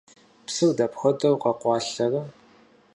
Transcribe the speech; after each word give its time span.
Псыр 0.45 0.71
дапхуэдэу 0.77 1.35
къэкъуалъэрэ? 1.41 2.21